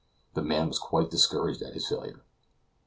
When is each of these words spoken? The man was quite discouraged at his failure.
The 0.33 0.41
man 0.41 0.67
was 0.69 0.79
quite 0.79 1.11
discouraged 1.11 1.61
at 1.61 1.75
his 1.75 1.87
failure. 1.87 2.23